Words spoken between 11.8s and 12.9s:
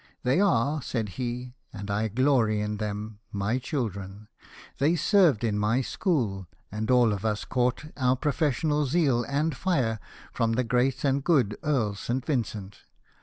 St. Vincent.